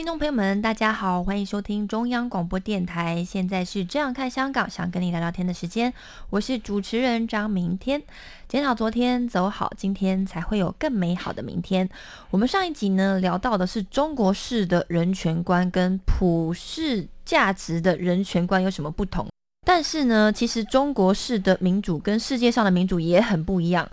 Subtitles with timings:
[0.00, 3.22] 听众朋友们，大家好，欢迎收听中央广播电台。
[3.22, 5.92] 现在是这样看香港，想跟你聊聊天的时间，
[6.30, 8.02] 我是主持人张明天。
[8.48, 11.86] 检讨昨天，走好今天，才会有更美好的明天。
[12.30, 19.28] 我们上一集呢聊到的是中国式的人权观跟普世价值的人权观有什么不同？
[19.66, 23.86] 但是呢，其实中国式的民主跟世界上的民主也很不一样。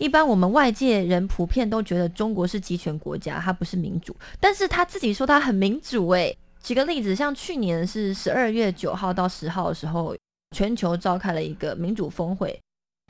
[0.00, 6.36] 一般我们外界人普遍都觉得中国是集权国家，它不是民主，但是他自己说他很民主诶。
[6.62, 10.16] 举个例子，像去年是十二月九号到十号的时候，
[10.56, 12.58] 全球召开了一个民主峰会，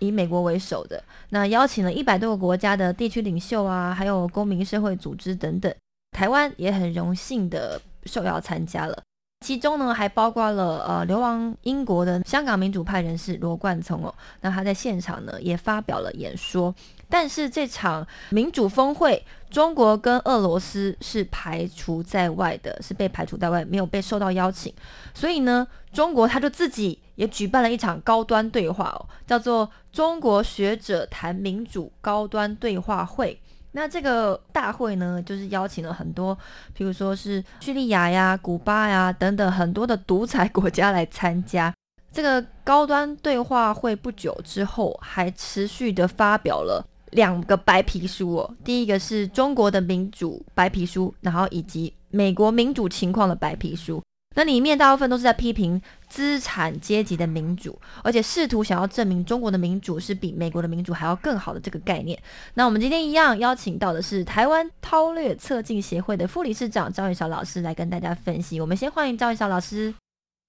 [0.00, 5.74] 以美国为首的，那邀请了一百多个国家的地区领袖啊，还有公民社会组织等等，
[6.10, 9.02] 台湾也很荣幸的受邀参加了。
[9.42, 16.72] 其中呢，还包括了呃流亡英国的香港民主派人士罗冠聪哦，那他在现场呢也发表了演说。
[17.08, 24.72] 但是这场民主峰会，中国跟俄罗斯是排除在外的，是被排除在外，没有被受到邀请。
[25.12, 33.38] 所以呢，中国他就自己也举办了一场高端对话哦，叫做“中国学者谈民主高端对话会”。
[33.72, 36.36] 那这个大会呢，就是邀请了很多，
[36.74, 41.72] 比如说是叙利亚呀、古巴呀等等很多的独裁国家来参加。
[42.12, 48.54] 这个高端对话会不久之后，还持续的发表了两个白皮书哦。
[48.62, 54.02] 第一个是中国的民主白皮书，然后以及美国民主情况的白皮书。
[54.34, 62.18] 那里面大部分都是在批评资产阶级的民主，而且试图想要证明中国的民主是比美国的民主还要更好的这个概念。
[62.54, 68.60] 那我们今天一样邀请到的是台湾韬略策进协会的副理事长张宇晓老师来跟大家分析。
[68.60, 69.94] 我们先欢迎张宇晓老师。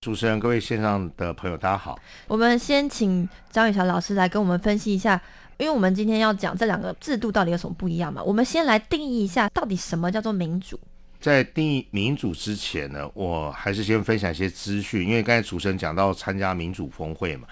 [0.02, 1.98] 主持人、各位线上的朋友，大家好。
[2.28, 5.22] 我们先请张宇晓老师来跟我们分析一下，
[5.58, 8.22] 因为我们今天要讲这两个制度到底有什么不一样嘛。
[8.22, 10.78] 我们先来定义一下，到底什么叫做民主？
[11.24, 17.48] 在定义民主之前呢，我还是先分享一些资讯，因为刚才主持人讲到参加民主峰会嘛，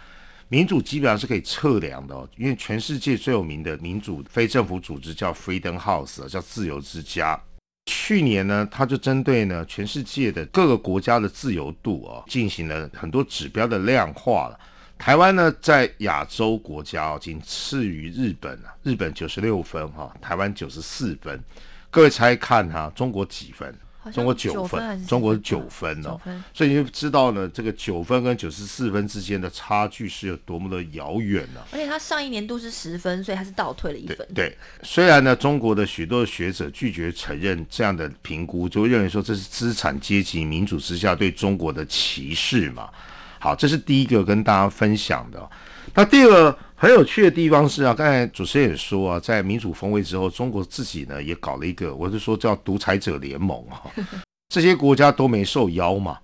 [0.50, 7.42] 民主基本上是可以测量的哦，因为全世界最有名的民主非政府组织叫 Freedom House，叫自由之家。
[7.86, 14.60] 去年呢，他就针对呢全世界的各个国家的自由度哦，进行了很多指标的量化了。
[14.98, 21.42] 台湾呢，在亚洲国家哦，仅次于日本啊，日本九十六分哈、台湾九十四分。
[21.92, 23.78] 各位猜看哈、中国几分？
[24.12, 34.28] 中国九分，中国九分哦，分所以你就知道呢，这个九分跟九十四分之间的差距是有多么的遥远呢、而且他上一年度是十分，所以他是倒退了一分。
[34.34, 42.90] 对，虽然呢，中国的许多学者拒绝承认这样的评估，就认为说这是资产阶级民主之下对中国的歧视嘛。
[43.38, 45.48] 好，这是第一个跟大家分享的。
[45.94, 53.84] 那第二个很有趣的地方是啊，刚才主持人也说啊，在民主峰会之后，中国自己呢也搞了一个，我是说叫独裁者联盟啊，
[54.50, 56.18] 这些国家都没受邀嘛。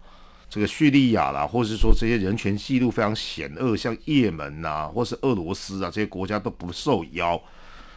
[0.50, 7.40] 这个叙利亚啦，或是说这些人权记录非常险恶，像也门呐、或是俄罗斯啊这些国家都不受邀，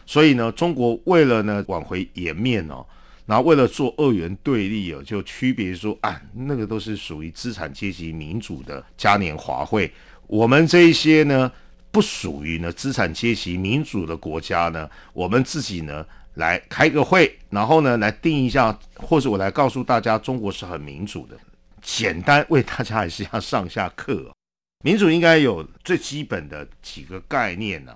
[0.05, 2.85] 所以呢，中国为了呢挽回颜面哦，
[3.25, 9.89] 然后为了做二元对立哦，就区别说啊，那个都是属于资产阶级民主的嘉年华会，
[10.31, 11.51] 我们这一些呢
[11.91, 16.05] 不属于呢资产阶级民主的国家呢，我们自己呢
[16.35, 21.37] 来开个会，然后呢来定一下，或者我来告诉大家，中国是很民主的。
[21.81, 24.33] 简单为大家还是要上下课、
[24.85, 27.93] 民主应该有最基本的几个概念呢、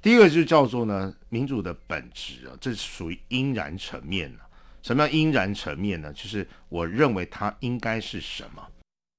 [0.00, 4.46] 第一个就叫做呢，民主的本质啊，这是属于应然层面啊。
[4.80, 6.12] 什么叫应然层面呢？
[6.12, 8.62] 就是我认为它应该是什么。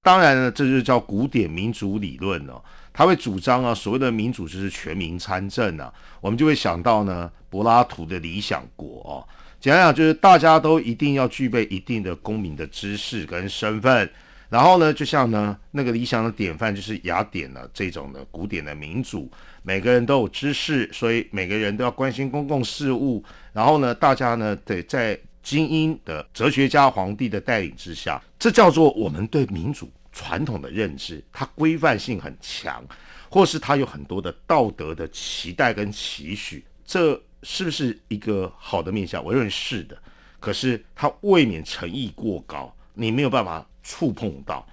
[0.06, 2.62] 当然呢，这就叫古典民主理论哦。
[2.94, 5.92] 他会主张啊，所谓的民主就是全民参政啊。
[6.22, 9.26] 我们就会想到呢，柏拉图的理想国哦。
[9.60, 14.08] 讲讲，就是大家都一定要具备一定的公民的知识跟身份，
[14.48, 19.28] 然后呢，就像呢那个理想的典范就是雅典呢这种的古典的民主，
[19.64, 23.24] 每个人都有知识，所以每个人都要关心公共事务。
[23.54, 32.84] 然后呢，大家呢得在精英的哲学家、皇帝的带领之下，这叫做我们对民主传统的认知，它规范性很强，
[33.30, 39.24] 或是它有很多的道德的期待跟期许，这是不是一个好的面向？
[39.24, 39.96] 我认为是的。
[40.40, 44.68] 可是它未免诚意过高，你没有办法触碰到。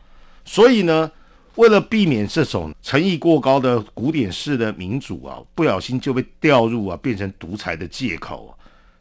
[0.45, 1.13] 所以呢，
[1.57, 8.51] 为了避免这种诚意过高的古典式的民主啊，不小心就被掉入啊变成独裁的借口啊。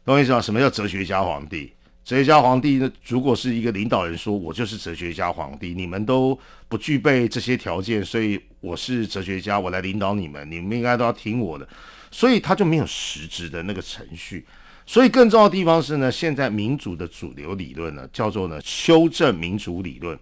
[0.04, 0.40] 懂我意思吗？
[0.40, 1.72] 什么叫哲学家皇帝？
[2.04, 2.90] 哲学家皇帝呢？
[3.06, 6.36] 如果是一个领导人说，我就是哲学家皇帝，你们都
[6.68, 11.68] 不具备这些条件，所以我是哲学家，我来领导你们，你们应该都要听我的。
[12.10, 14.44] 所以他就没有实质的那个程序。
[14.84, 20.18] 所以更重要的地方是呢，现在民主的主流理论呢，叫做呢修正民主理论，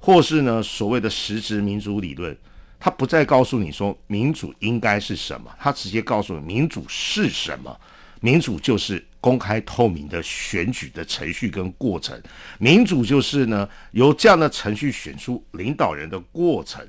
[0.00, 2.36] 或是呢所谓的实质民主理论，
[2.80, 7.78] 它不再告诉你说民主应该是什么，它直接告诉你民主是什么。
[8.20, 12.20] 民主就是公开透明的选举的程序跟过程，
[12.58, 16.86] 民主就是呢由这样的程序选出领导人的过程，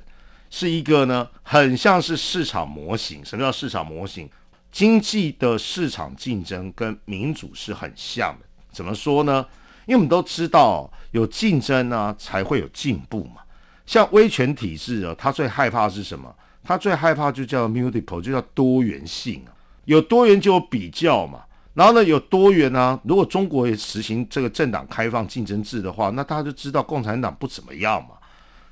[0.50, 3.24] 是一个呢很像是市场模型。
[3.24, 4.28] 什么叫市场模型？
[4.70, 8.46] 经济的市场竞争跟民主是很像的。
[8.72, 9.46] 怎么说呢？
[9.84, 13.42] 因为我们都知道有竞争呢才会有进步嘛。
[13.84, 16.34] 像威权体制啊，它最害怕是什么？
[16.64, 19.52] 它最害怕就叫 multiple，就叫多元性啊。
[19.84, 21.42] 有多元就有比较嘛，
[21.74, 22.98] 然后呢有多元啊。
[23.04, 28.10] 如果中国也实行这个政党开放竞争制的话，那大家就知道共产党不怎么样嘛。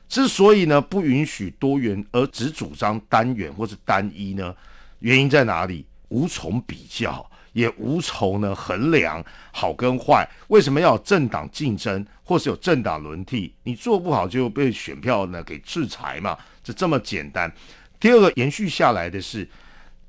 [0.08, 4.54] 之所以呢不允许多元，而只主张单元或是单一呢，
[4.98, 5.86] 原因在哪里？
[6.08, 10.28] 无从比较，也无从呢衡量好跟坏。
[10.48, 13.54] 为什么要有政党竞争，或是有政党轮替？
[13.62, 17.52] 你做不好就被选票呢给制裁嘛，就这么简单。
[17.98, 19.48] 第二个延续下来的是。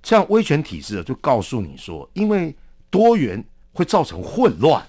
[0.03, 2.51] 像威权体制就告诉你说，因为
[2.91, 3.43] 多元
[3.73, 4.85] 会造成混乱，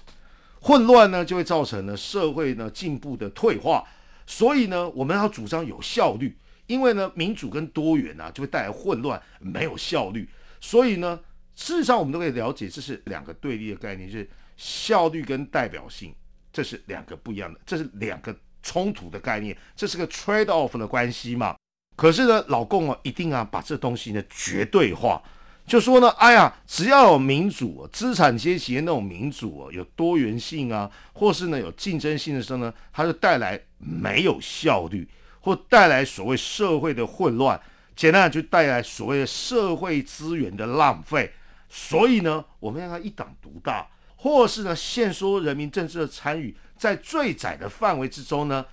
[0.59, 3.83] 混乱呢就会造成呢社会呢进步的退化，
[4.27, 10.29] 所以呢我们要主张有效率，因为呢民主跟多元啊就会带来混乱，没有效率，
[10.61, 11.19] 所以呢
[11.55, 16.13] 事实上我们都可以了解，这是两个对立的概念，就是效率跟代表性，
[16.51, 21.55] 这是两个不一样的，这是两个冲突的概念，这是个 trade off 的关系嘛。
[21.95, 25.21] 可是呢，老共啊，一定啊把这东西呢绝对化，
[25.65, 35.07] 就说呢，哎呀，只要有民主，资产阶级那种民主啊，有多元性啊，或是呢有竞争性的时候呢，它就带来没有效率，
[35.39, 37.59] 或带来所谓社会的混乱，
[37.95, 41.31] 简单就带来所谓的社会资源的浪费。
[41.69, 48.65] 所以呢，我们要一党独大，或是呢限缩人民政治的参与，在最窄的范围之中呢。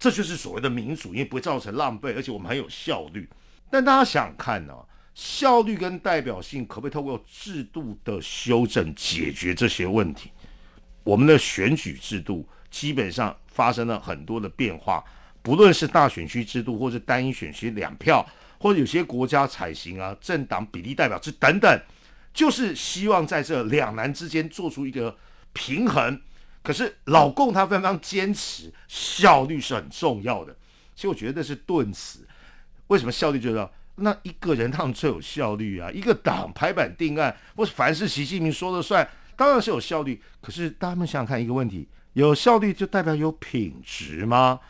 [0.00, 3.28] 这就是所谓的民主，因为不会造成浪费，而且我们很有效率。
[3.68, 4.72] 但大家想看呢，
[5.18, 10.30] 效率跟代表性可不可以透过制度的修正解决这些问题？
[11.02, 15.04] 我们的选举制度基本上发生了很多的变化，
[15.42, 18.24] 不论是大选区制度，或是单一选区两票，
[18.60, 21.82] 或者有些国家采行啊政党比例代表制等等，
[22.32, 25.18] 就是希望在这两难之间做出一个
[25.52, 26.20] 平衡。
[26.62, 30.56] 可是老共他非常坚持效率是很重要的，
[30.94, 32.24] 其实我觉得是顿词。
[32.86, 33.68] 为什么效率重要？
[33.98, 39.06] 那一个人当然最有效率啊，一个党排版定案，或凡是习近平说了算，
[39.36, 40.22] 当然是有效率。
[40.40, 44.60] 可是大家们想想看一个问题：有效率就代表有品质吗？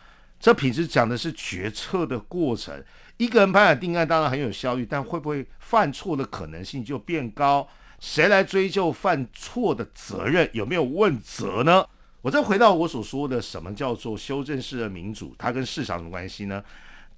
[0.40, 2.82] 这品质讲的是决策的过程。
[3.16, 7.68] 一个人排版定案当然很有效率，但会不会犯错的可能性就变高？
[7.98, 10.48] 谁来追究犯错的责任？
[10.52, 11.84] 有没有问责呢？
[12.22, 15.34] 我再回到我所说的，什么叫做修正式的民主？
[15.36, 16.62] 它跟市场什么关系呢？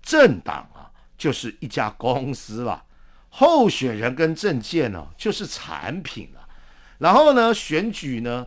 [0.03, 0.90] 政党啊，
[1.21, 2.83] 就是一家公司了；
[3.29, 6.49] 候选人跟政见呢，就是产品了。
[6.97, 8.47] 然后呢，选举呢，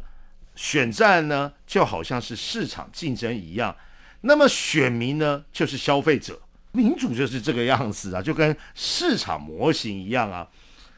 [0.56, 3.76] 选战呢，就好像是市场竞争一样。
[4.22, 6.42] 那么选民呢，就是消费者。
[6.72, 10.48] 民主就是这个样子啊，就跟市场模型一样啊。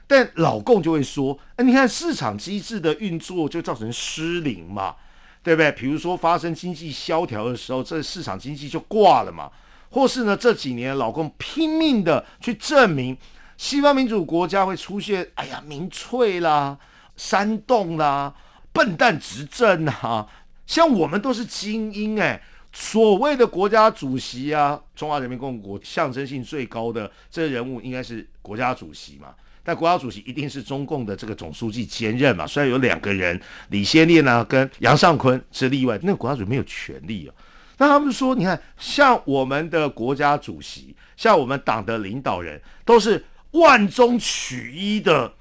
[0.08, 4.96] 但老共就会说：“哎，你看市场机制的运作就造成失灵嘛，
[5.44, 5.70] 对不对？
[5.74, 9.52] 比如说发生经济萧条的时候，这市场经济就挂了嘛。
[9.96, 13.18] 或是呢，这几年老共拼命的去证明
[13.56, 16.78] 西方民主国家会出现，哎呀，民粹啦、
[17.16, 18.36] 煽动啦、
[18.74, 20.28] 笨蛋执政啊。
[20.68, 22.42] 像我们都是精英哎，
[22.74, 29.30] 所谓的国家主席啊，中华人民共和国象征性最高的这个人物应该是国家主席嘛。”
[29.64, 32.46] 但国家主席一定是中共的这个总书记兼任嘛？
[32.46, 37.32] 虽然有两个人，李先念呢跟杨尚昆是例外，那个国家主席没有权利啊。
[37.78, 45.34] 那他们说，你看，像我们的国家主席，像我们党的领导人，都是万中取一的，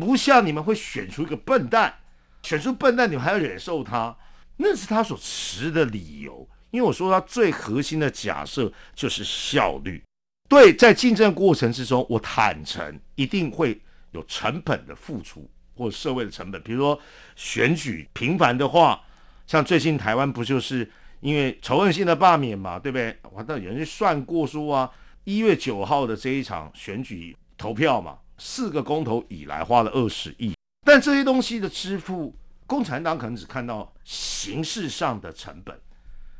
[0.00, 1.94] 不像你们会选出一个笨蛋，
[2.42, 4.16] 选出笨蛋，你们还要忍受他，
[4.56, 6.48] 那是他所持的理由。
[6.70, 10.02] 因为我说他最核心的假设就是效率。
[10.48, 13.80] 对，在竞争过程之中，我坦诚一定会
[14.12, 16.98] 有成本的付出或社会的成本，比如说
[17.36, 19.02] 选举频繁的话，
[19.46, 20.90] 像最近台湾不就是
[21.22, 23.16] 因为仇恨性的罢免嘛，对不对？
[23.32, 24.90] 完了，有人算过说啊，
[25.24, 30.52] 一月九号的这一场选举投票嘛，四个公投以来花了二十亿，
[30.84, 32.34] 但这些东西的支付，
[32.66, 35.80] 共产党可能只看到形式上的成本。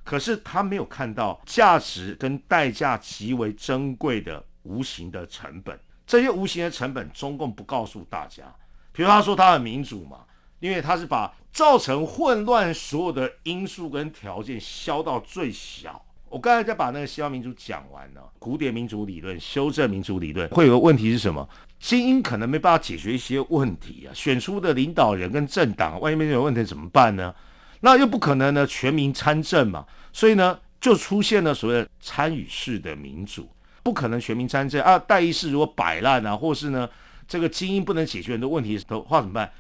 [0.05, 8.53] 可是他没有看到价值跟代价极为珍贵的无形的成本，这些无形的成本，中共不告诉大家。
[8.91, 10.25] 比如他说他很民主嘛，
[10.63, 16.01] 因为他是把造成混乱所有的因素跟条件消到最小。
[16.29, 21.47] 我刚才在把那个西方民主讲完了，古典民主理论、修正民主理论，会有个问题是什么？
[21.81, 27.35] 精英可能没办法解决一些问题啊，选出的领导人跟政党，万一面有问题怎么办呢？
[27.81, 33.51] 那又不可能呢，全民参政嘛，所以呢，就出现了所谓的参与式的民主，
[33.83, 34.97] 不可能全民参政啊。
[34.97, 36.89] 代议士如果摆烂啊，或是呢，
[37.27, 39.53] 这个精英不能解决很多问题的话怎么办？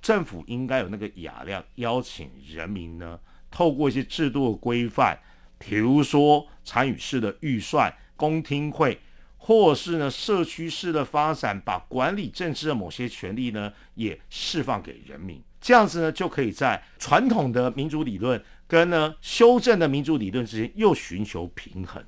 [0.00, 3.18] 政府应该有那个雅量，邀请人民呢，
[3.50, 5.18] 透过一些制度的规范，
[5.58, 8.98] 比如说参与式的预算、公听会，
[9.36, 15.42] 或是呢社区式的发展，把管理政治的某些权利呢，也释放给人民。
[15.60, 22.02] 这样子呢，就可以在传统的民主理论跟呢修正的民主理论之间又寻求平衡。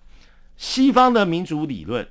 [0.57, 2.09] 西方的民主理论，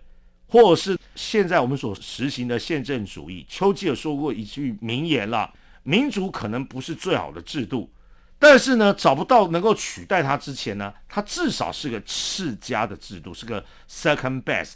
[0.47, 5.51] 或者是现在我们所实行的宪政主义，丘吉尔说过一句名言啦：
[5.83, 7.91] 民主可能不是最好的制度，
[8.37, 14.75] 但是呢，找不到能够取代它之前呢，它至少是个次佳的制度，是个 second best。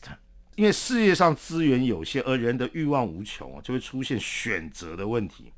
[0.55, 5.51] 因为世界上资源有限，而人的欲望无穷，就会出现选择的问题。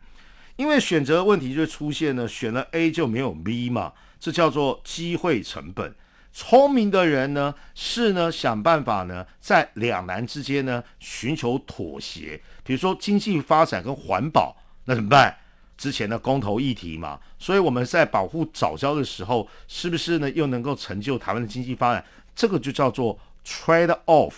[0.56, 5.94] 因为选择的问题就会出现呢，选了 A 就没有 B 嘛，这叫做机会成本。
[6.34, 12.42] 聪明的人呢，是呢想办法呢，在两难之间呢寻求妥协。
[12.63, 15.36] 比如说经济发展跟环保，那怎么办？
[15.77, 22.03] 之前的公投议题嘛，所以我们在保护早教的时候，是不是呢又能够成就台湾的经济发展？
[22.36, 24.34] 这个就叫做 trade off。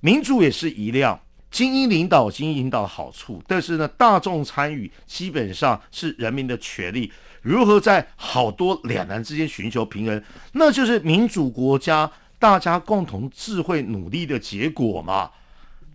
[0.00, 1.20] 民主也是一样。
[1.50, 7.12] 精英领导，精英领导的好处，但是呢，大众参与基本上是人民的权利。
[7.42, 15.30] 如何在好多两难之间寻求平衡，那就是民主国家大家共同智慧努力的结果嘛。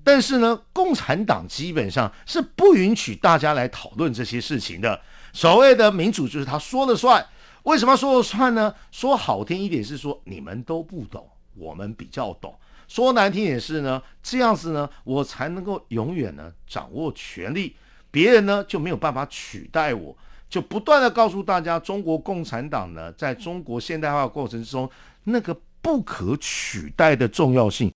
[0.05, 5.01] 但是呢，共产党基本上是不允许大家来讨论这些事情的。
[5.33, 7.25] 所谓的民主就是他说了算。
[7.63, 8.71] 为什么说了算呢？
[8.91, 12.55] 说好听一点是说你们都不懂，我们比较懂。
[12.87, 17.75] 说难听点是呢，这样子呢，我才能够永远呢掌握权力，
[18.11, 20.15] 别人呢就没有办法取代我，
[20.47, 24.87] 就不断的告诉大家，中国共产党呢，在中国现代化过程之中，
[25.23, 27.91] 那个不可取代的重要性，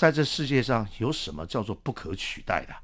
[0.00, 2.74] 在这世界上有什么叫做不可取代的？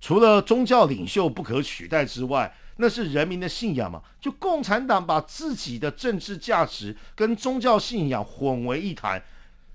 [0.00, 4.02] 除了宗教领袖不可取代之外，那是人民的信仰嘛？
[4.20, 9.22] 就共产党把自己的政治价值跟宗教信仰混为一谈。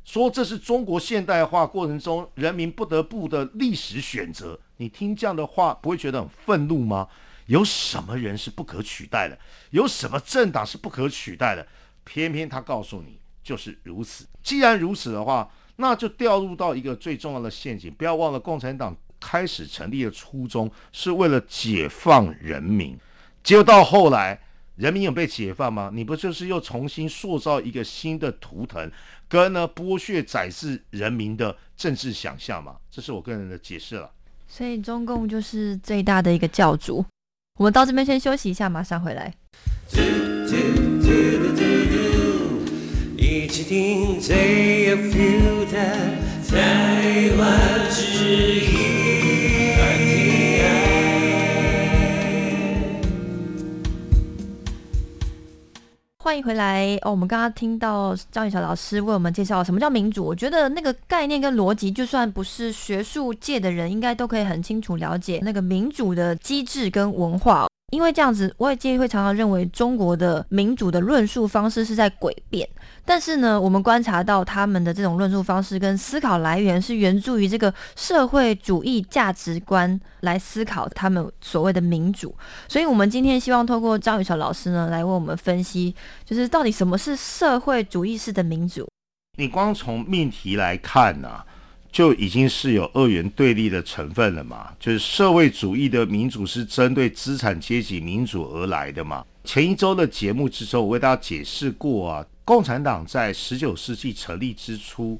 [0.04, 4.60] 说这是中国现代化过程中人民不得不的历史选择。
[4.76, 7.08] 你听这样的话，不会觉得很愤怒吗？
[7.46, 9.40] 有什么人是不可取代的？
[9.70, 11.66] 有什么政党是不可取代的？
[12.04, 14.28] 偏偏他告诉你就是如此。
[14.44, 17.94] 既然如此的话，那就掉入到一个最重要的陷阱。
[17.94, 22.98] 不要忘了，共产党开始成立的初衷是为了解放人民，
[23.44, 24.40] 结果到后来，
[24.76, 25.90] 人民有被解放吗？
[25.94, 28.92] 你不就是又重新塑造一个新的图腾？
[29.28, 34.12] 跟呢剥削宰制人民的政治想象吗，这是我个人的解释了。
[34.48, 37.04] 所以中共就是最大的一个教主。
[37.58, 39.34] 我们到这边先休息一下，马上回来。
[43.36, 44.96] 一起听台
[47.38, 48.02] 湾之
[48.62, 48.96] 音。
[56.18, 57.12] 欢迎回来哦！
[57.12, 67.68] 我们刚刚听到张雨晓老师为我们介绍什么叫民主，我觉得那个概念跟逻辑，就算不是学术界的人，应该都可以很清楚了解那个民主的机制跟文化。
[67.92, 72.68] 因为这样子，外界会常常认为中国的民主的论述方式是在诡辩。
[73.06, 82.36] 但是呢，我们观察到他们的这种论述方式跟思考来源是源自于这个社会主义价值观来思考他们所谓的民主。
[82.68, 88.88] 所以，我们今天希望透过张雨桥老师呢，来为我们分析，就是到底什么是社会主义式的民主。
[89.38, 91.44] 你光从命题来看呢？
[91.96, 94.68] 就已经是有二元对立的成分了嘛？
[94.78, 99.26] 就是社会主义的民主是针对资产阶级民主而来的嘛？
[99.46, 105.18] 前一周的节目之中，我为大家解释过啊，共产党在十九世纪成立之初，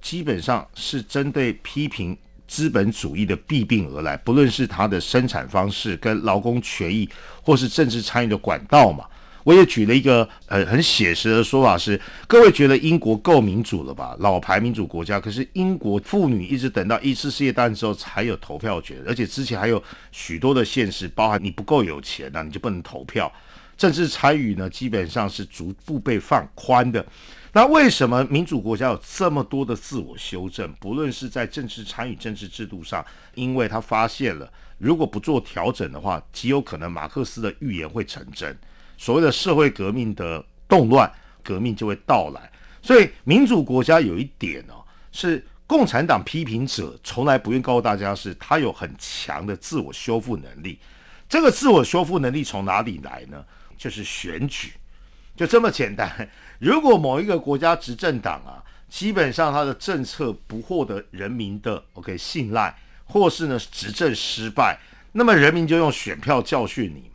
[0.00, 2.16] 基本上是针对批评
[2.48, 7.06] 资本主义的弊病而来，不论是它的生产方式、跟劳工权益，
[7.42, 9.04] 或是政治参与的管道嘛。
[9.44, 14.16] 我也举了一个呃很写实的说法是，各位觉得英国够民主了吧？
[14.18, 23.30] 老牌民主国家，可是英国妇女一直等到一次世界大战之后才有投票权，而且之前还有许多的现实，包含你不够有钱呐，你就不能投票。
[23.76, 27.04] 政治参与呢，基本上是逐步被放宽的。
[27.52, 30.72] 那为什么民主国家有这么多的自我修正？
[30.80, 38.56] 不论是在政治参与、政治制度上，因为他发现了，如果不做调整的话，极有可能马克思的预言会成真。
[38.96, 41.10] 所谓的社会革命的动乱，
[41.42, 42.50] 革命就会到来。
[42.82, 50.78] 所以民主国家有一点哦，是共产党批评者从来不愿告诉大家，是他有很强的自我修复能力。
[51.28, 53.44] 这个自我修复能力从哪里来呢？
[53.76, 54.72] 就是选举，
[55.34, 56.28] 就这么简单。
[56.58, 64.78] 如果某一个国家执政党啊，基本上他的政策不获得人民的 OK 信赖，或是呢执政失败，
[65.12, 67.10] 那么人民就用选票教训你。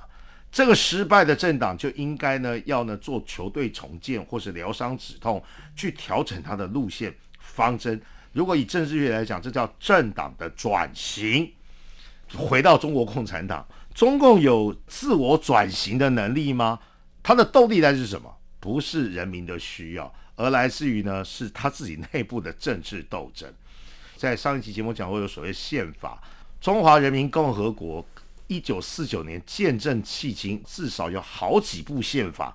[0.52, 5.42] 这个失败的政党就应该呢，要呢做球队重建或是疗伤止痛，
[5.76, 8.02] 去调整它的路线方针。
[8.34, 11.52] 如果以政治学来讲，这叫政党的转型。
[12.36, 13.64] 回到中国共产党，
[13.94, 16.80] 中共有自我转型的能力吗？
[17.22, 18.36] 它的动力来自什么？
[18.60, 23.48] 不是人民的需要，而来自于呢是他自己内部的政治斗争。
[24.16, 26.22] 在上一期节目讲过，有所谓宪法，
[26.60, 28.04] 中华人民共和国。
[28.50, 32.54] 一九四九年见证迄今，至少有好几部宪法。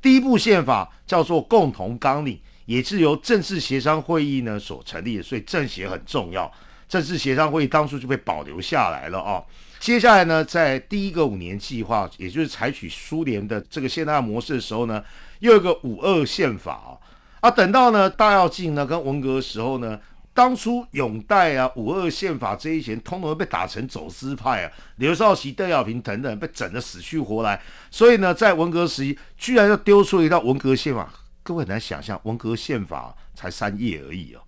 [0.00, 2.34] 第一部宪法叫做《共同纲领》，
[2.64, 6.50] 也是由政治协商会议呢所成立的，所以政协很重要。
[6.88, 9.42] 政治协商会议当初就被保留下来了啊。
[9.78, 15.04] 接下来呢，在第一个五年计划，也就是采取苏联的这个现代模式的时候呢，
[15.40, 16.96] 又有一个五二宪法啊。
[17.40, 20.00] 啊，等到呢大跃进呢跟文革的时候呢。
[20.34, 27.62] 当初永代啊、五二宪法这一些，通通被打成走私派啊，刘少奇、邓小平等等被整得死去活来。
[27.88, 31.08] 所以呢，在文革时期，居然又丢出一套文革宪法，
[31.44, 34.40] 各位很难想象，文革宪法才三页而已哦，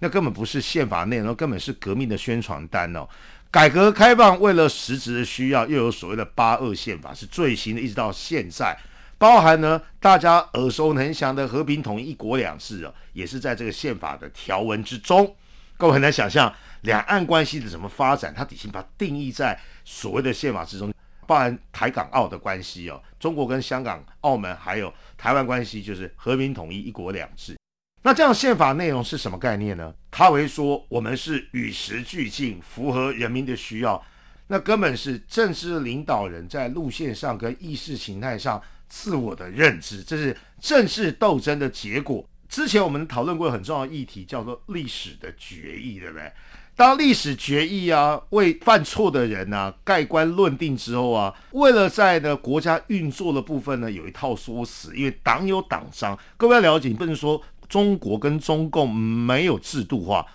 [0.00, 3.08] 那根本不是宪法内容，根本是革命的宣传单哦。
[3.52, 8.76] 改革开放为了实质的需要，又有所谓的八二宪法，是最新的，一直到现在。
[9.20, 15.36] 包含呢，大家耳熟能详的和平统一、一国两制啊，也是在这个宪法的条文之中。
[15.76, 20.90] 各位很难想象两岸关系的怎么发展，它已经把它定义在所谓的宪法之中。
[21.26, 27.58] 包含台港澳的关系哦，中国跟香港、澳门还有台湾关系，就是和平统一、一国两制。
[28.02, 29.94] 那这样宪法内容是什么概念呢？
[30.10, 34.02] 他会说我们是与时俱进，符合人民的需要。
[34.46, 38.58] 那根本是政治领导人在路线上跟意识形态上。
[38.90, 42.22] 自我的认知，这是政治斗争的结果。
[42.48, 46.30] 之前我们讨论过很重要议题，叫做历史的决议，对不对？
[46.74, 60.26] 当历史决议啊，为犯错的人啊盖棺论定之后啊，为了在呢国家运作的部分呢有一套说辞，因为党有党章，各位要了解，你不能说中国跟中共没有制度化，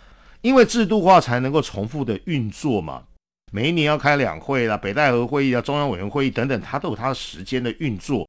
[0.41, 3.03] 因为制度化才能够重复的运作嘛。
[3.51, 8.25] 每一年要开两会啦，北戴河会议啊，中央委员会议等等，它都有它的时间的运作。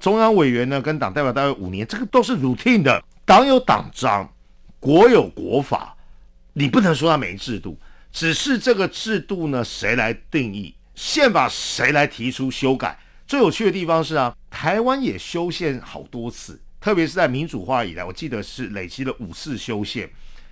[0.00, 3.04] 中央委员呢，跟党代表大概五年，这个都是 routine 的。
[3.24, 4.28] 党有党章，
[4.80, 5.94] 国有国法，
[6.54, 7.78] 你不能说它没制度，
[8.10, 11.48] 只是这个制度呢，谁来定义宪法？
[11.48, 12.98] 谁来提出修改？
[13.26, 20.10] 最有趣的地方是啊，台湾也修宪好多次，特别是在民主化以来，我记得是累积了五次修宪。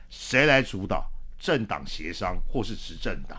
[0.09, 1.05] 谁来主导？
[1.41, 3.39] 政党协商或是执政党？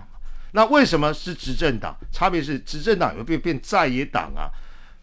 [0.52, 1.96] 那为什么是执政党？
[2.12, 4.50] 差别是执政党会变变在野党啊。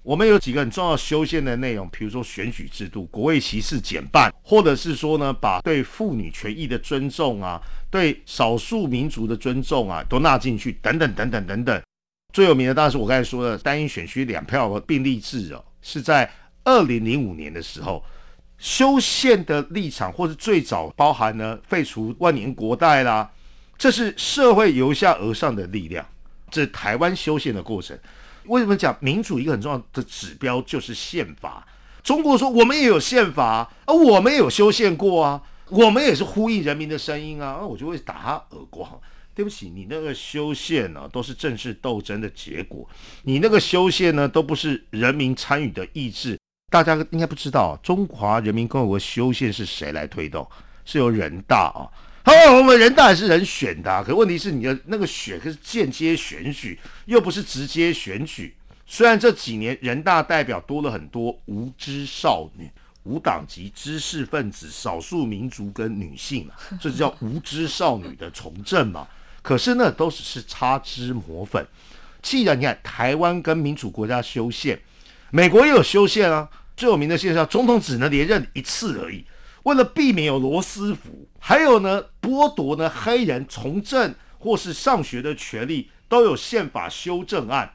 [0.06, 11.82] 我们有几个很重要修宪的内容，比如说选举制度、国位歧视减半，或者是说呢，把对妇女权益的尊重啊，对少数民族的尊重啊，都纳进去，等等等等等等。
[12.32, 16.30] 最有名的当然是我刚才说的单一选区两票并立制哦，是在
[16.62, 18.00] 二零零五年的时候
[18.58, 23.28] 修宪的立场，或是最早包含呢废除万年国代啦，
[23.76, 26.06] 这是社会由下而上的力量，
[26.48, 27.98] 这台湾修宪的过程。
[28.48, 31.66] 为什么讲民主一个很重要的指标就是宪法？
[32.02, 38.88] 中国说我们也有宪法，而我们也有修宪过啊，我们也是呼应人民的声音啊，我就会打他耳光。
[39.34, 42.88] 对不起，你那个修宪呢，都是政治斗争的结果，
[43.24, 46.38] 你那个修宪呢，都不是人民参与的意志。
[46.70, 50.48] 大家应该不知道，中华人民共和国修宪是谁来推动？
[50.86, 51.84] 是由人大啊。
[52.26, 58.52] 好，我们人大也是人选的，可问题是你的那个选可是间接选举，又不是直接选举。
[58.84, 62.68] 虽然这几年人大代表多了很多无知少女。
[63.04, 66.50] 无党籍知识分子、少数民族跟女性，
[66.82, 69.06] 这就叫无知少女的从政嘛。
[69.42, 71.64] 可是那，都只是擦脂抹粉。
[72.20, 74.76] 既然你看台湾跟民主国家修宪，
[75.30, 76.48] 美国也有修宪啊。
[76.76, 79.24] 最有名的现象，总统只能连任一次而已。
[79.66, 87.74] 为了避免有罗斯福，还有呢剥夺呢黑人从政或是上学的权利，都有宪法修正案。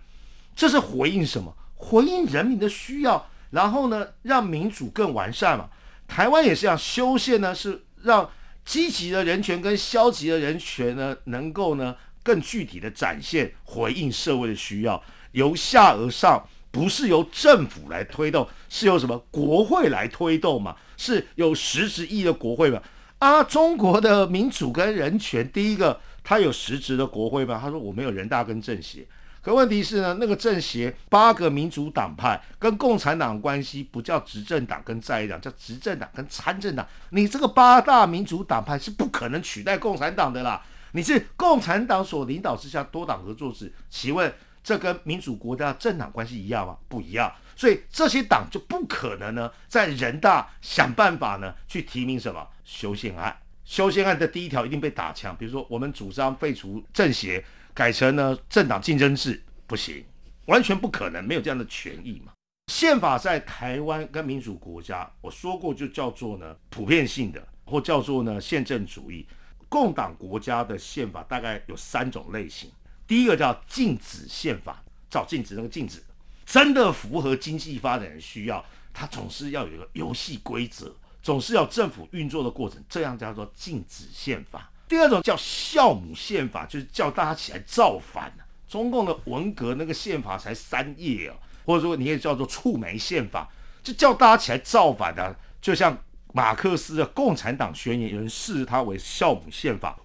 [0.55, 1.53] 这是回应什么？
[1.75, 3.27] 回应人民的需要。
[3.49, 5.69] 然后呢，让民主更完善嘛。
[6.07, 8.29] 台湾也是这样，修宪呢是让
[8.63, 20.75] 积极的人权跟消极的人权呢，能够呢更具体的展现，回应社会的需要，由下而上，不是由政府来推动，是由什么国会来推动嘛？
[20.97, 22.81] 是有实质意义的国会嘛？
[23.19, 27.59] 啊，中国的民主跟人权，第一个，它有实质的国会吗？
[27.61, 29.05] 他说我没有人大跟政协。
[29.43, 36.87] 可问题是呢，那个政协八个民主党派跟共产党关系不叫执政党跟在野党，叫执政党跟参政党。
[37.09, 40.63] 你这个八大民主党派是不可能取代共产党的啦。
[40.91, 44.31] 你是共产党所领导之下多党合作制，请问
[44.63, 46.77] 这跟民主国家政党关系一样吗？
[46.87, 47.33] 不一样。
[47.55, 53.35] 所以这些党就不可能呢，在人大想办法呢去提名什么修宪案。
[53.63, 57.43] 修宪案的第一条一定被打枪，比如说我们主张废除政协。
[57.73, 60.03] 改成呢政党竞争制不行，
[60.47, 62.33] 完全不可能，没有这样的权益嘛。
[62.67, 69.25] 宪法在台湾跟民主国家，我说过就叫做呢普遍性的，或叫做呢宪政主义。
[69.69, 72.69] 共党国家的宪法大概有三种类型，
[73.11, 76.01] 第一个叫禁止宪法，照禁止那个禁止，
[76.45, 84.71] 真的符合经济发展的需要，它总是要有一个游戏规则，总是要政府运作的过程，这样叫做禁止宪法。
[84.87, 88.33] 第二种叫孝母宪法，就是叫大家起来造反
[88.65, 93.51] 中共的文革那个宪法才三页啊，或者说你也叫做触媒宪法，
[93.83, 95.37] 就叫大家起来造反的。
[95.61, 99.99] 就像马克思的《共产党宣言》，有人视它为孝母宪法。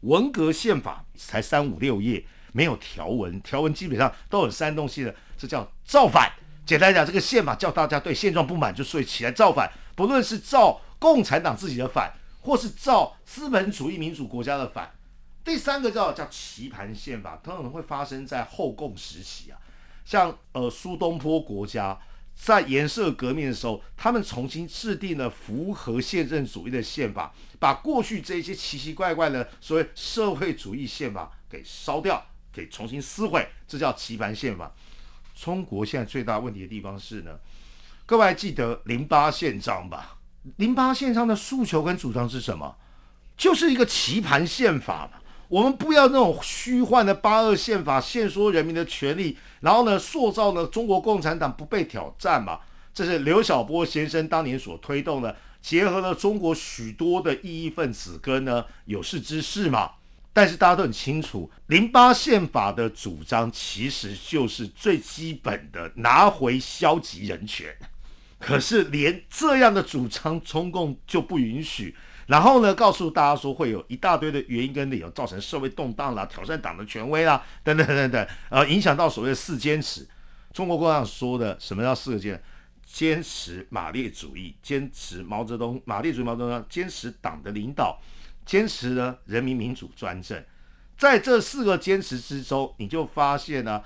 [0.00, 2.24] 文革宪法才三五六页，
[2.58, 6.32] 没有条文，条文基本上都很煽动性的，这叫造反。
[6.66, 12.12] 简单讲，这个宪法叫大家对现状不满，就所以起来造反，不论是造共产党自己的反。
[12.40, 14.90] 或是造资本主义民主国家的反，
[15.44, 19.58] 第三个叫叫棋盘宪法，通常会发生在后共时期啊，
[20.04, 21.98] 像呃苏东坡国家
[22.34, 34.72] 在颜色革命的时候，他们重新制定了符合宪政主义的宪法，把过去这些奇奇怪怪的所谓社会主义宪法给烧掉，给重新撕毁，这叫棋盘宪法。
[35.34, 37.38] 中国现在最大问题的地方是呢，
[38.06, 40.18] 各位还记得零八宪章吧？
[40.56, 42.76] 零八宪章的诉求跟主张是什么？
[43.36, 45.20] 就是一个棋盘宪法嘛。
[45.48, 52.60] 我们不要那种虚幻的八二宪法，限缩人民的权利，然后呢，塑造了中国共产党不被挑战嘛。
[52.92, 59.92] 这是刘晓波先生当年所推动的，结合了中国许多的异议分子跟呢有识之士嘛。
[60.32, 67.76] 但是大家都很清楚，零八宪法的主张其实就是最基本的拿回消极人权。
[68.38, 71.96] 可是连这样的主张，中共就不允许。
[72.28, 80.06] 然后呢，告诉大家说会有一大堆的原因跟理由，造成社会动荡啦，挑战党的权威啦，等等等等，呃，影响到所谓的四坚持。
[80.52, 82.40] 中国共产党说的什么叫四个坚？
[82.84, 88.00] 坚持马列主义，坚持毛泽东，马列主义毛泽东，坚持党的领导，
[88.48, 90.42] 坚持呢人民民主专政。
[90.96, 93.80] 在这四个坚持之中，你就发现呢。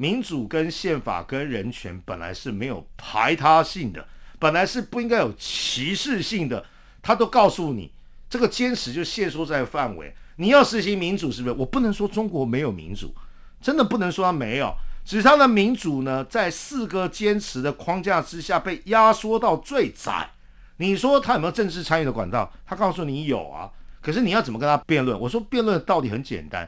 [0.00, 4.06] 民主跟宪法跟人权本来是没有排他性的，
[4.38, 6.64] 本来是不应该有歧视性的。
[7.02, 7.90] 他都告诉你，
[8.30, 10.14] 这个坚持就限缩在范围。
[10.36, 11.54] 你要实行民主，是不是？
[11.56, 13.12] 我不能说中国没有民主，
[13.60, 14.72] 真的不能说它没有。
[15.04, 20.30] 只是它的民主呢，在四个坚持的框架之下被压缩到最窄。
[20.76, 22.52] 你说他有没有政治参与的管道？
[22.64, 23.68] 他告诉你有啊。
[24.08, 25.20] 可是你要怎么跟他辩论？
[25.20, 26.66] 我说辩论的道理很简单，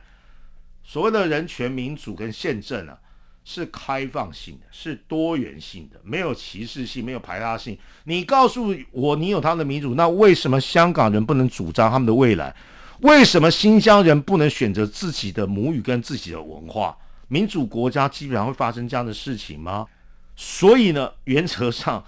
[0.85, 2.98] 所谓的人权、民主跟宪政啊。
[3.42, 7.76] 是开放性的，是多元性的，没有歧视性，没有排他性。
[8.05, 12.55] 你告诉我，你有他的民主，那为什么香港人不能主张他们的未来？
[13.00, 16.94] 为什么新疆人不能选择自己的母语跟自己的文化？
[17.29, 19.87] 民主国家基本上会发生这样的事情吗？
[20.37, 22.05] 所以呢，原则上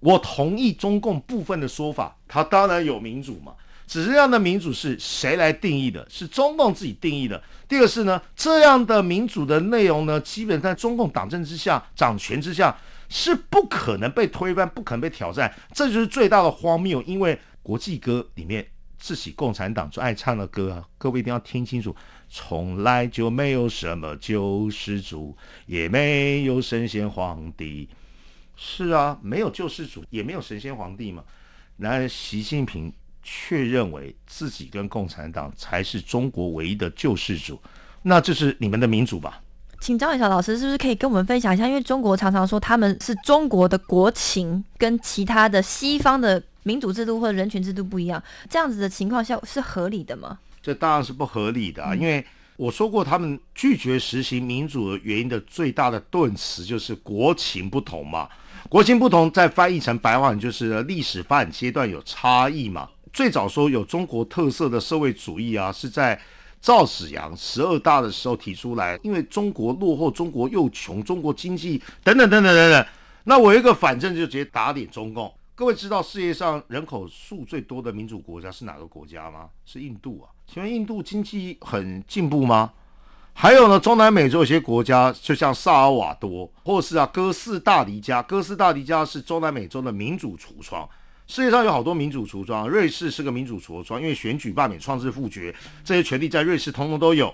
[0.00, 3.52] 我同意中共部分的说法，他当然有民主嘛。
[3.90, 6.06] 只是这样的民主是谁来定义的？
[6.08, 7.42] 是中共自己定义的。
[7.66, 15.52] 第二个是呢，这样的民主的内容呢，基本在中共党政之下、掌权之下是不可能被推翻、不可能被挑战。
[15.74, 17.02] 这就是最大的荒谬。
[17.02, 18.64] 因为国际歌里面
[18.96, 21.92] 自己共产党最爱唱的歌啊，各位一定要听清楚：
[22.28, 27.88] 从来就没有什么救世主，也没有神仙皇帝。
[28.54, 31.24] 是啊，没有救世主，也没有神仙皇帝嘛。
[31.76, 32.92] 然而习近平。
[33.22, 37.60] 却认为自己跟共产党才是中国唯一的救世主，
[38.02, 39.42] 那这是你们的民主吧？
[39.80, 41.66] 请张伟晓老师是不是可以跟我们分享一下？
[41.66, 50.38] 因为中国常常说他们是中国的国情跟其他的西方的民主制度或者人权制度不一样，这样子的情况下是合理的吗？
[50.62, 51.94] 这当然是不合理的啊！
[51.94, 52.22] 因为
[52.58, 58.28] 我说过，他们拒绝实行民主的原因的最大的顿词就是国情不同嘛。
[58.68, 62.86] 国情不同，再翻译成白话就是历史发展阶段有差异嘛。
[63.12, 66.20] 最早说有中国特色的社会主义啊，是在
[66.60, 68.98] 赵子阳十二大的时候提出来。
[69.02, 72.86] 因为中国落后，中国又穷，中国经济等等等等等等。
[73.24, 75.32] 那我一个反正就直接打脸中共。
[75.54, 79.48] 各位知道世界上人口数最多的民主国家是哪个国家吗？
[79.66, 80.32] 是印度啊。
[80.46, 82.72] 请问印度经济很进步吗？
[83.32, 88.22] 还有呢，中南美洲有些国家，就像萨尔瓦多，或是啊哥斯达黎加。
[88.22, 90.88] 哥斯达黎加是中南美洲的民主橱窗。
[91.30, 97.32] 世界上有好多民主橱窗，瑞士是个民主橱窗，因为选举、罢免、创制、复决这些权利在瑞士通通都有。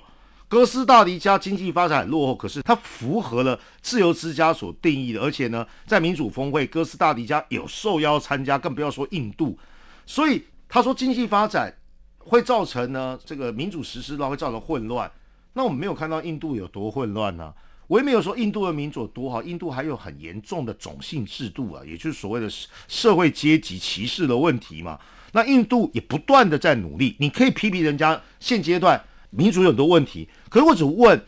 [0.49, 9.59] 哥斯达黎加经济发展很落后，可是它符合了自由之家所定义的，而且呢，在民主峰会，哥斯达黎加有受邀参加，更不要说印度。
[10.05, 11.75] 所以他说经济发展
[12.19, 15.11] 会造成呢这个民主实施呢会造成混乱，
[15.55, 17.51] 那我们没有看到印度有多混乱呢？
[17.87, 22.49] 我也没有说印度的民主多好，印度还有很严重的种姓制度啊，也就是所谓的
[22.89, 24.99] 社会阶级歧视的问题嘛。
[25.33, 31.21] 那印度也不断的在努力，你可以批评人家现阶段民主有很多问题，可是我只问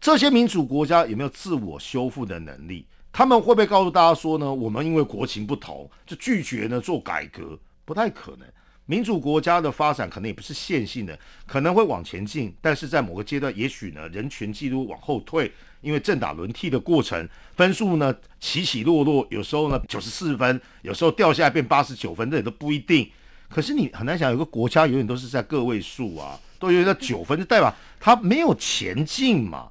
[0.00, 2.86] 这些民主国家有没有自我修复的能力？
[3.12, 4.52] 他们会不会告诉大家说呢？
[4.52, 7.58] 我们因为国情不同，就拒绝呢做改革？
[7.84, 8.48] 不太可能。
[8.86, 15.52] 民主国家的发展可能也不是线性的，可能会往前进，但是在某个阶段，也许呢人权记录往后退。
[15.80, 23.10] 因为政打轮替的过程，分数呢起起落落，有时候呢九十四分，有时候掉下来变八十九分，这也都不一定。
[23.48, 29.68] 可是你很难想，有个国家永远都是在个位数啊，都有在九分，就代表它没有前进嘛。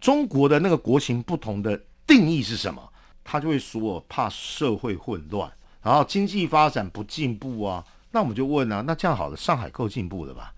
[0.00, 2.92] 中国的那个国情不同的定义是什么？
[3.24, 7.84] 他就会说怕社会混乱，然后经济发展不进步啊。
[8.10, 10.52] 那我们就问啊，那这样好了，上海够进步了吧？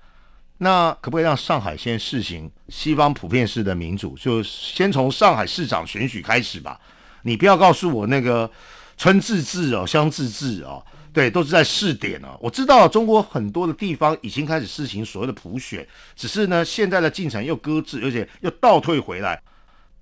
[0.58, 4.16] 那可不可以让上海先试行西方普遍式的民主？
[4.16, 6.80] 就先从上海市长选举开始吧。
[7.22, 8.50] 你不要告诉我那个
[8.96, 12.38] 村自治哦、乡自治哦，对，都是在试点哦。
[12.40, 19.42] 我知道中国很多的地方已经开始试行所谓的普选，只是呢现在的进程又搁置，而且又倒退回来。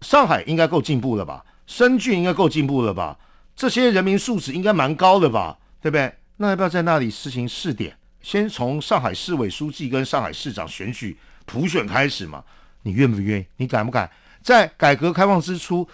[0.01, 1.45] 上海应该够进步了吧？
[1.67, 3.17] 深圳应该够进步了吧？
[3.55, 5.57] 这些人民素质应该蛮高的吧？
[5.81, 6.13] 对不对？
[6.37, 7.97] 那要不要在那里实行试点？
[8.23, 12.43] 先从上海市委书记跟上海市长选举普选开始嘛？
[12.83, 13.47] 你愿不愿意？
[13.57, 14.11] 你敢不敢？
[14.41, 15.89] 在改革开放之初，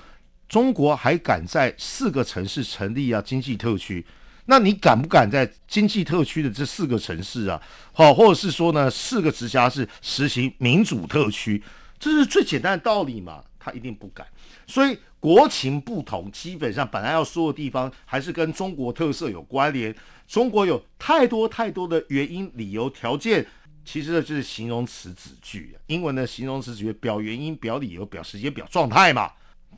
[0.48, 4.04] 中国还敢在四个城市成立啊经济特区？
[4.46, 7.60] 那你敢不敢在经济特区的这四个城市啊，
[7.92, 11.62] 好，或者是说呢，四个直辖市实行民主特区？
[11.98, 13.44] 这是最简单的道理嘛？
[13.58, 14.26] 他一定不敢。
[14.66, 19.94] 所以国情不同，基本上本来要说的地方，还是跟中国特色有关联。
[20.26, 23.46] 中国有太多太多的原因、理由、条件，
[23.84, 25.76] 其实呢就是形容词子句。
[25.86, 29.32] 英文的形容词子句表原因、表理由、表时间、表状态嘛。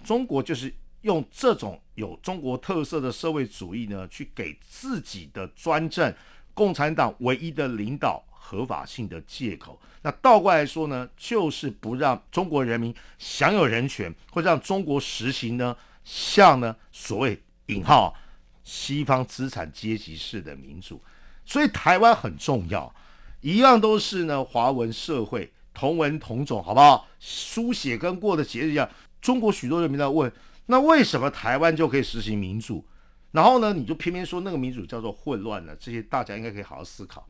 [0.04, 0.72] 中国就是
[1.02, 6.14] 用这种有中国特色的社会主义呢，去给自己的专政、
[6.52, 9.80] 共产党唯一的领导合法性的借口。
[10.02, 18.12] 那倒过来说呢，就是不让中国人民享有人权，会让中国实行呢，像呢所谓引号。
[18.62, 21.02] 西方资产阶级式的民主，
[21.44, 22.94] 所以台湾很重要，
[23.40, 27.08] 一样都是呢华文社会同文同种，好不好？
[27.18, 28.88] 书写跟过的节日一样。
[29.20, 30.30] 中国许多人民在问，
[30.66, 32.84] 那为什么台湾就可以实行民主？
[33.32, 35.74] 然后呢，你就偏偏说那个民主叫做混乱呢？
[35.80, 37.26] 这些大家应该可以好好思考。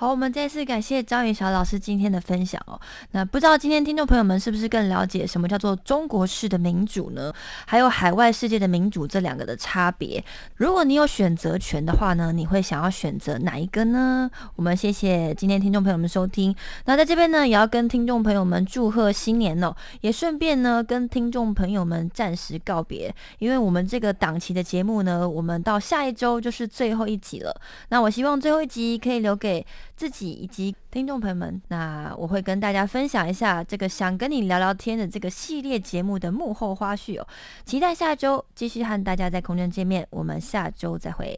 [0.00, 2.80] 好，我们再次感谢张宇晓老师今天的分享哦。
[3.10, 7.32] 那不知道今天听众朋友们是不是更了解什么叫做中国式的民主呢？
[7.66, 10.24] 还有海外世界的民主这两个的差别？
[10.54, 14.30] 如果你有选择权的话呢，你会想要选择哪一个呢？
[14.54, 16.54] 我们谢谢今天听众朋友们收听。
[16.84, 27.60] 那在这边呢，也要跟听众朋友们祝贺新年哦，也顺便呢跟听众朋友们暂时告别，因为我们这个档期的节目呢，我们到下一周就是最后一集了。
[27.88, 29.66] 那我希望最后一集可以留给。
[29.98, 37.26] 自己以及听众朋友们，那我会跟大家分享一下这个想跟你聊聊天的这个系列节目的幕后花絮哦。
[37.64, 41.36] 期待下周继续和大家在空中见面，我们下周再会。